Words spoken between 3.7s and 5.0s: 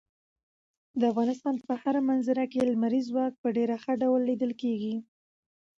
ښکاره ډول لیدل کېږي.